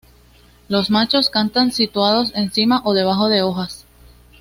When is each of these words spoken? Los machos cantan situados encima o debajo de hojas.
Los 0.67 0.89
machos 0.89 1.29
cantan 1.29 1.71
situados 1.71 2.31
encima 2.33 2.81
o 2.85 2.95
debajo 2.95 3.29
de 3.29 3.43
hojas. 3.43 3.85